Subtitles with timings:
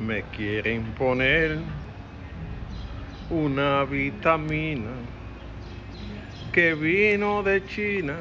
[0.00, 1.58] Me quieren poner
[3.30, 4.90] una vitamina
[6.52, 8.16] que vino de China,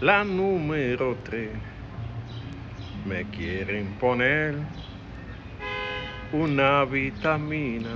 [0.00, 1.50] la número 3.
[3.04, 4.54] Me quieren poner
[6.32, 7.90] una vitamina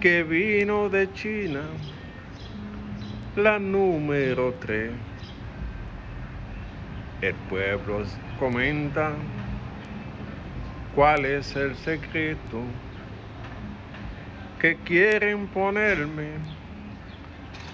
[0.00, 1.62] que vino de China,
[3.34, 4.92] la número 3.
[7.22, 8.04] El pueblo
[8.38, 9.14] comenta
[10.94, 12.60] cuál es el secreto
[14.60, 16.32] que quieren ponerme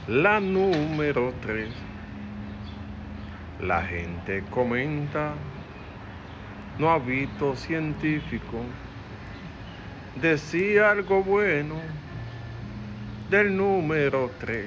[0.07, 1.69] la número 3.
[3.61, 5.35] La gente comenta,
[6.79, 8.63] no ha visto científico,
[10.21, 11.75] decía algo bueno
[13.31, 14.67] del número 3.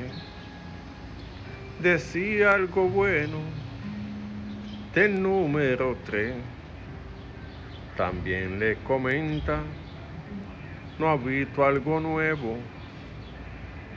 [1.81, 3.37] Decía algo bueno
[4.93, 6.60] del número 3.
[7.95, 9.59] También le comenta,
[10.97, 12.57] no ha visto algo nuevo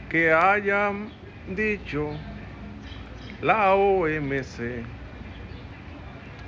[0.08, 0.92] que haya
[1.48, 2.10] dicho
[3.42, 4.84] la OMC.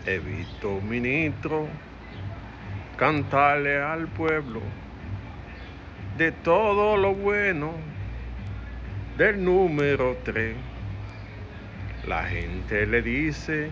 [0.06, 1.68] He visto ministro
[2.96, 4.60] cantarle al pueblo
[6.16, 7.72] de todo lo bueno
[9.18, 10.56] del número 3.
[12.06, 13.68] La gente le dice,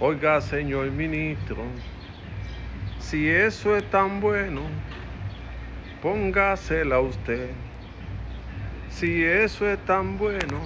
[0.00, 1.64] oiga señor ministro,
[3.02, 4.62] si eso es tan bueno,
[6.00, 7.50] póngasela usted.
[8.88, 10.60] Si eso es tan bueno,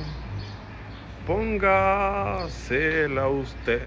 [1.27, 3.83] póngasela usted.